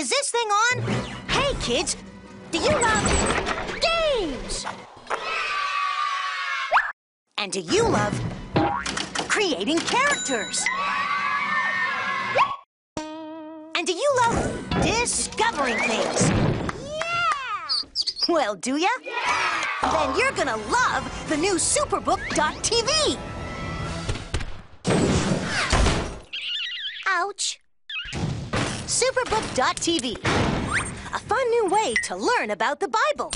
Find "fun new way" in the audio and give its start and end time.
31.20-31.94